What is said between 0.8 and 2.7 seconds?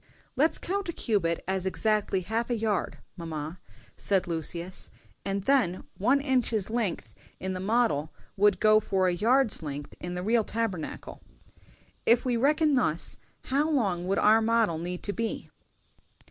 a cubit as exactly half a